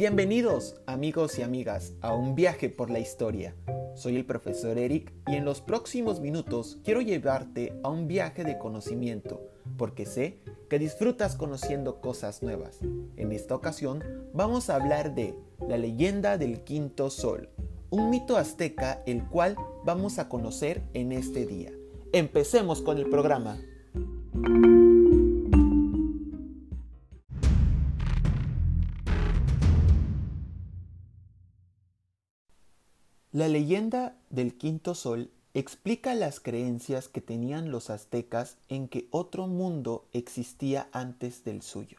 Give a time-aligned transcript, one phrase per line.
[0.00, 3.54] Bienvenidos amigos y amigas a un viaje por la historia.
[3.94, 8.56] Soy el profesor Eric y en los próximos minutos quiero llevarte a un viaje de
[8.56, 9.42] conocimiento
[9.76, 10.38] porque sé
[10.70, 12.78] que disfrutas conociendo cosas nuevas.
[13.18, 14.02] En esta ocasión
[14.32, 15.34] vamos a hablar de
[15.68, 17.50] la leyenda del quinto sol,
[17.90, 19.54] un mito azteca el cual
[19.84, 21.72] vamos a conocer en este día.
[22.14, 23.60] Empecemos con el programa.
[33.32, 39.46] La leyenda del quinto sol explica las creencias que tenían los aztecas en que otro
[39.46, 41.98] mundo existía antes del suyo.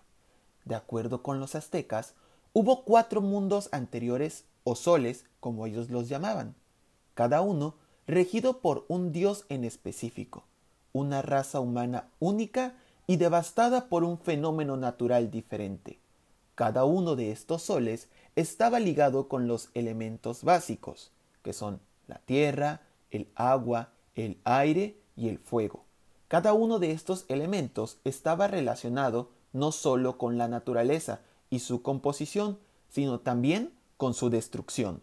[0.65, 2.15] De acuerdo con los aztecas,
[2.51, 6.53] hubo cuatro mundos anteriores o soles, como ellos los llamaban,
[7.13, 7.75] cada uno
[8.07, 10.43] regido por un dios en específico,
[10.91, 12.73] una raza humana única
[13.07, 15.97] y devastada por un fenómeno natural diferente.
[16.55, 21.09] Cada uno de estos soles estaba ligado con los elementos básicos,
[21.41, 25.85] que son la tierra, el agua, el aire y el fuego.
[26.27, 32.59] Cada uno de estos elementos estaba relacionado no solo con la naturaleza y su composición,
[32.89, 35.01] sino también con su destrucción.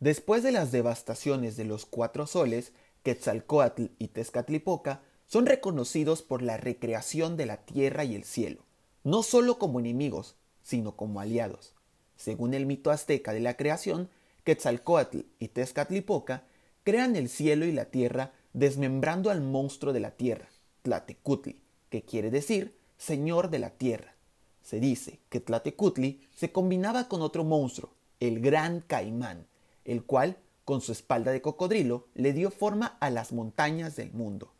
[0.00, 6.56] Después de las devastaciones de los cuatro soles, Quetzalcoatl y Tezcatlipoca son reconocidos por la
[6.56, 8.67] recreación de la tierra y el cielo
[9.08, 11.72] no solo como enemigos, sino como aliados.
[12.16, 14.10] Según el mito azteca de la creación,
[14.44, 16.44] Quetzalcoatl y Tezcatlipoca
[16.84, 20.50] crean el cielo y la tierra desmembrando al monstruo de la tierra,
[20.82, 24.14] Tlatecutli, que quiere decir señor de la tierra.
[24.62, 29.46] Se dice que Tlatecutli se combinaba con otro monstruo, el gran caimán,
[29.86, 30.36] el cual,
[30.66, 34.52] con su espalda de cocodrilo, le dio forma a las montañas del mundo.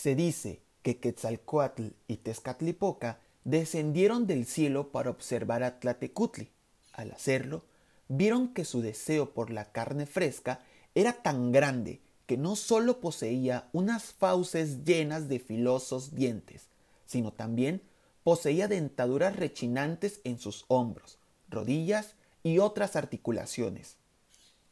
[0.00, 6.48] Se dice que Quetzalcoatl y Tezcatlipoca descendieron del cielo para observar a Tlatecutli.
[6.94, 7.64] Al hacerlo,
[8.08, 13.68] vieron que su deseo por la carne fresca era tan grande que no sólo poseía
[13.74, 16.68] unas fauces llenas de filosos dientes,
[17.04, 17.82] sino también
[18.24, 21.18] poseía dentaduras rechinantes en sus hombros,
[21.50, 23.98] rodillas y otras articulaciones.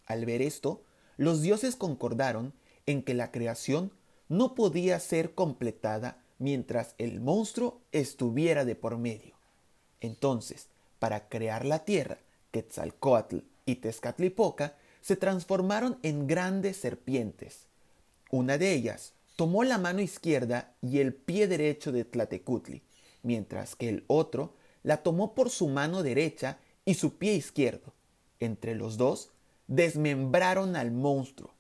[0.07, 0.81] Al ver esto,
[1.19, 2.55] los dioses concordaron
[2.87, 3.93] en que la creación
[4.29, 9.35] no podía ser completada mientras el monstruo estuviera de por medio.
[10.01, 10.69] Entonces,
[10.99, 12.19] para crear la tierra,
[12.51, 17.67] Quetzalcoatl y Tezcatlipoca se transformaron en grandes serpientes.
[18.31, 22.83] Una de ellas tomó la mano izquierda y el pie derecho de Tlatecutli,
[23.23, 27.95] mientras que el otro la tomó por su mano derecha y su pie izquierdo.
[28.41, 29.31] Entre los dos
[29.67, 31.55] desmembraron al monstruo.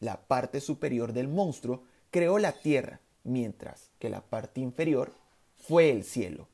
[0.00, 5.12] La parte superior del monstruo creó la tierra, mientras que la parte inferior
[5.56, 6.46] fue el cielo.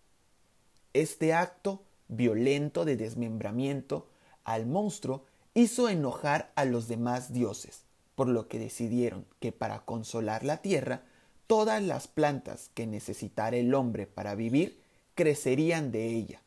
[0.95, 4.09] Este acto violento de desmembramiento
[4.45, 7.83] al monstruo hizo enojar a los demás dioses,
[8.15, 11.03] por lo que decidieron que para consolar la tierra,
[11.49, 14.81] todas las plantas que necesitara el hombre para vivir
[15.17, 16.41] crecerían de ella.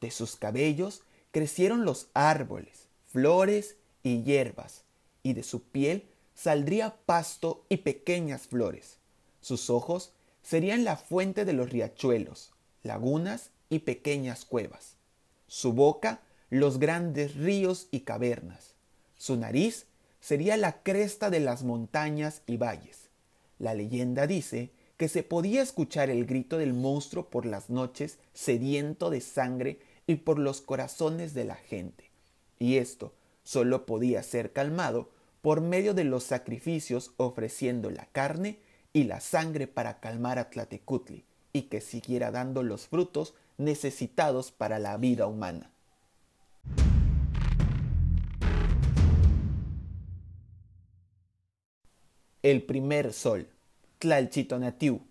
[0.00, 4.84] De sus cabellos crecieron los árboles, flores y hierbas,
[5.22, 8.98] y de su piel saldría pasto y pequeñas flores.
[9.40, 10.12] Sus ojos
[10.42, 12.52] serían la fuente de los riachuelos,
[12.82, 14.96] lagunas y pequeñas cuevas.
[15.46, 18.74] Su boca los grandes ríos y cavernas.
[19.16, 19.86] Su nariz
[20.20, 23.08] sería la cresta de las montañas y valles.
[23.58, 29.10] La leyenda dice que se podía escuchar el grito del monstruo por las noches sediento
[29.10, 32.10] de sangre y por los corazones de la gente.
[32.58, 33.12] Y esto
[33.42, 35.10] solo podía ser calmado
[35.44, 38.60] por medio de los sacrificios ofreciendo la carne
[38.94, 44.78] y la sangre para calmar a Tlatecutli y que siguiera dando los frutos necesitados para
[44.78, 45.70] la vida humana.
[52.42, 53.46] El primer sol,
[53.98, 55.02] Tlalchitonatiu.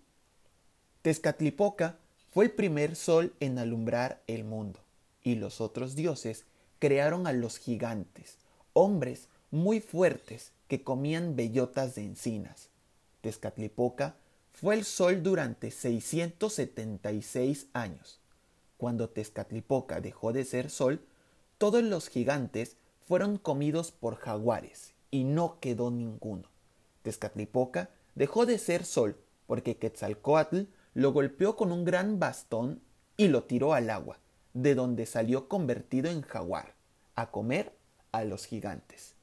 [1.02, 2.00] Tezcatlipoca
[2.32, 4.80] fue el primer sol en alumbrar el mundo,
[5.22, 6.44] y los otros dioses
[6.80, 8.38] crearon a los gigantes,
[8.72, 12.70] hombres muy fuertes que comían bellotas de encinas.
[13.20, 14.16] Tezcatlipoca
[14.52, 18.18] fue el sol durante 676 años.
[18.78, 21.00] Cuando Tezcatlipoca dejó de ser sol,
[21.56, 26.48] todos los gigantes fueron comidos por jaguares y no quedó ninguno.
[27.02, 29.16] Tezcatlipoca dejó de ser sol
[29.46, 30.62] porque Quetzalcoatl
[30.94, 32.80] lo golpeó con un gran bastón
[33.16, 34.18] y lo tiró al agua,
[34.52, 36.74] de donde salió convertido en jaguar,
[37.14, 37.72] a comer
[38.10, 39.13] a los gigantes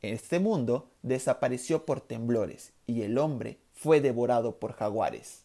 [0.00, 5.42] Este mundo desapareció por temblores y el hombre fue devorado por jaguares.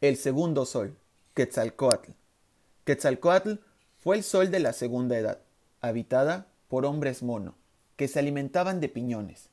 [0.00, 0.96] El segundo sol,
[1.34, 2.12] Quetzalcoatl.
[2.84, 3.54] Quetzalcoatl
[3.98, 5.40] fue el sol de la segunda edad,
[5.80, 7.56] habitada por hombres mono,
[7.96, 9.48] que se alimentaban de piñones.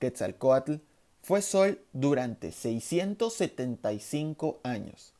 [0.00, 0.78] Quetzalcoatl
[1.22, 5.12] fue sol durante 675 años,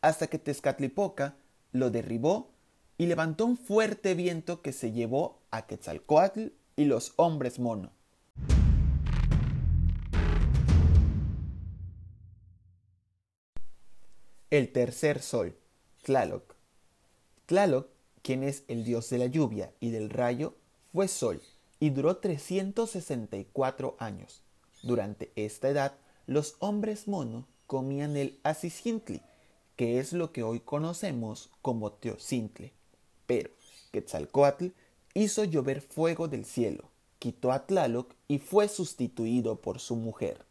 [0.00, 1.36] hasta que Tezcatlipoca
[1.72, 2.53] lo derribó
[2.96, 7.92] y levantó un fuerte viento que se llevó a Quetzalcoatl y los hombres mono.
[14.50, 15.56] El tercer sol,
[16.02, 16.54] Tlaloc.
[17.46, 17.88] Tlaloc,
[18.22, 20.54] quien es el dios de la lluvia y del rayo,
[20.92, 21.42] fue sol
[21.80, 24.42] y duró 364 años.
[24.82, 25.96] Durante esta edad,
[26.26, 29.22] los hombres mono comían el asisintli,
[29.76, 32.72] que es lo que hoy conocemos como teocintle.
[33.26, 33.50] Pero
[33.92, 34.68] Quetzalcoatl
[35.14, 40.44] hizo llover fuego del cielo, quitó a Tlaloc y fue sustituido por su mujer.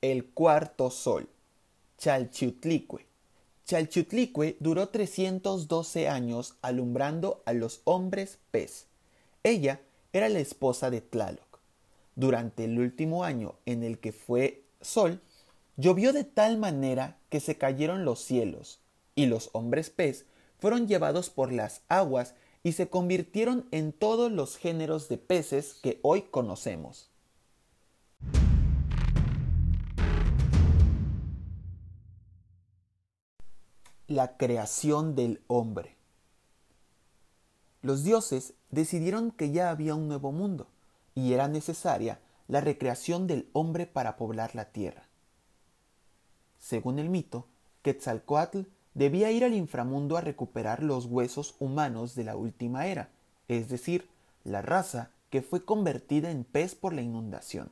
[0.00, 1.28] El cuarto sol,
[1.98, 3.06] Chalchiutlicue.
[3.64, 8.86] Chalchiutlicue duró 312 años alumbrando a los hombres pez.
[9.42, 9.80] Ella
[10.12, 11.60] era la esposa de Tlaloc.
[12.16, 15.22] Durante el último año en el que fue sol,
[15.76, 18.80] llovió de tal manera que se cayeron los cielos,
[19.14, 20.26] y los hombres pez
[20.58, 26.00] fueron llevados por las aguas y se convirtieron en todos los géneros de peces que
[26.02, 27.10] hoy conocemos.
[34.06, 35.96] La creación del hombre.
[37.82, 40.68] Los dioses decidieron que ya había un nuevo mundo
[41.14, 45.08] y era necesaria la recreación del hombre para poblar la tierra.
[46.64, 47.46] Según el mito,
[47.82, 48.62] Quetzalcoatl
[48.94, 53.10] debía ir al inframundo a recuperar los huesos humanos de la última era,
[53.48, 54.08] es decir,
[54.44, 57.70] la raza que fue convertida en pez por la inundación.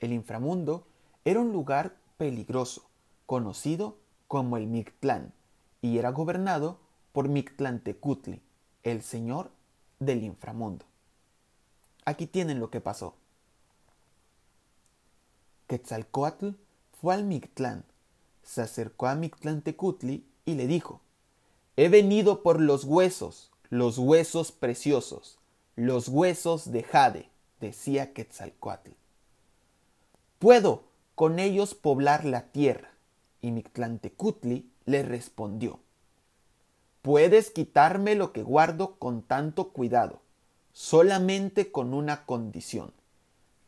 [0.00, 0.84] El inframundo
[1.24, 2.90] era un lugar peligroso,
[3.24, 5.32] conocido como el Mictlán,
[5.80, 6.80] y era gobernado
[7.12, 8.42] por Mictlantecutli,
[8.82, 9.52] el señor
[10.00, 10.86] del inframundo.
[12.04, 13.14] Aquí tienen lo que pasó.
[15.68, 16.48] Quetzalcoatl
[17.00, 17.84] fue al Mictlán,
[18.48, 21.02] se acercó a Mictlantecutli y le dijo,
[21.76, 25.38] He venido por los huesos, los huesos preciosos,
[25.76, 27.28] los huesos de Jade,
[27.60, 28.92] decía Quetzalcoatl.
[30.38, 30.84] Puedo
[31.14, 32.94] con ellos poblar la tierra.
[33.42, 35.80] Y Mictlantecutli le respondió,
[37.02, 40.22] Puedes quitarme lo que guardo con tanto cuidado,
[40.72, 42.94] solamente con una condición,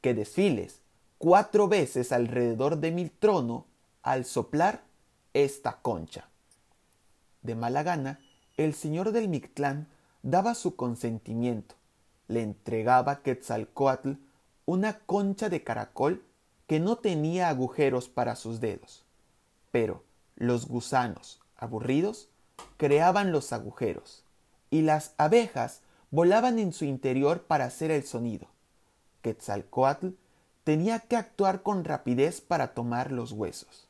[0.00, 0.80] que desfiles
[1.18, 3.66] cuatro veces alrededor de mi trono
[4.02, 4.82] al soplar
[5.34, 6.28] esta concha.
[7.42, 8.20] De mala gana,
[8.56, 9.88] el señor del Mictlán
[10.22, 11.74] daba su consentimiento.
[12.28, 14.12] Le entregaba Quetzalcoatl
[14.66, 16.24] una concha de caracol
[16.66, 19.04] que no tenía agujeros para sus dedos.
[19.70, 20.04] Pero
[20.36, 22.28] los gusanos, aburridos,
[22.76, 24.24] creaban los agujeros,
[24.70, 28.48] y las abejas volaban en su interior para hacer el sonido.
[29.22, 30.08] Quetzalcoatl
[30.64, 33.89] tenía que actuar con rapidez para tomar los huesos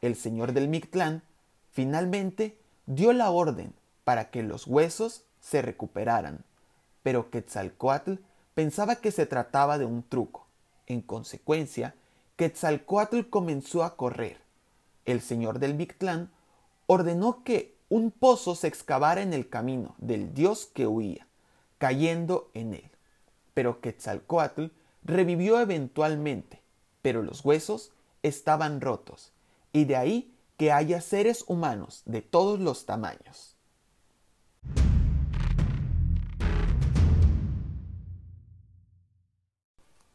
[0.00, 1.22] el señor del Mictlán,
[1.70, 3.74] finalmente dio la orden
[4.04, 6.44] para que los huesos se recuperaran,
[7.02, 8.14] pero Quetzalcoatl
[8.54, 10.46] pensaba que se trataba de un truco.
[10.86, 11.94] En consecuencia,
[12.36, 14.38] Quetzalcoatl comenzó a correr.
[15.04, 16.30] El señor del Mictlán
[16.86, 21.26] ordenó que un pozo se excavara en el camino del dios que huía,
[21.78, 22.90] cayendo en él.
[23.54, 24.66] Pero Quetzalcoatl
[25.04, 26.60] revivió eventualmente,
[27.02, 29.32] pero los huesos estaban rotos
[29.76, 33.56] y de ahí que haya seres humanos de todos los tamaños.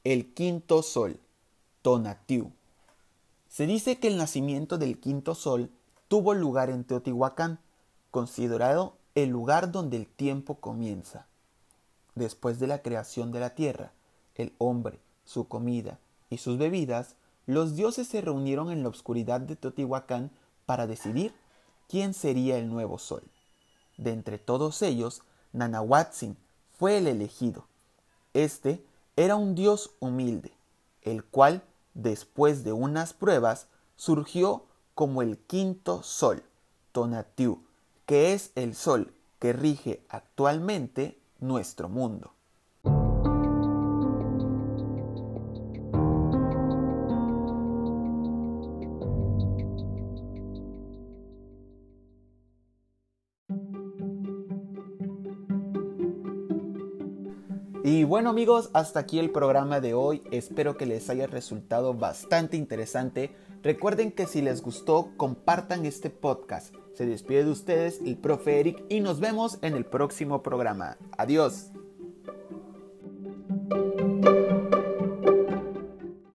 [0.03, 1.19] El quinto sol,
[1.83, 2.51] Tonatiuh.
[3.49, 5.69] Se dice que el nacimiento del quinto sol
[6.07, 7.59] tuvo lugar en Teotihuacán,
[8.09, 11.27] considerado el lugar donde el tiempo comienza.
[12.15, 13.93] Después de la creación de la tierra,
[14.33, 15.99] el hombre, su comida
[16.31, 20.31] y sus bebidas los dioses se reunieron en la oscuridad de Teotihuacán
[20.65, 21.33] para decidir
[21.87, 23.23] quién sería el nuevo sol.
[23.97, 25.21] De entre todos ellos,
[25.53, 26.37] Nanahuatzin
[26.77, 27.67] fue el elegido.
[28.33, 28.83] Este
[29.15, 30.53] era un dios humilde,
[31.01, 36.43] el cual, después de unas pruebas, surgió como el quinto sol,
[36.91, 37.63] Tonatiuh,
[38.05, 42.33] que es el sol que rige actualmente nuestro mundo.
[57.83, 60.21] Y bueno amigos, hasta aquí el programa de hoy.
[60.29, 63.35] Espero que les haya resultado bastante interesante.
[63.63, 66.75] Recuerden que si les gustó, compartan este podcast.
[66.93, 70.97] Se despide de ustedes el profe Eric y nos vemos en el próximo programa.
[71.17, 71.71] Adiós.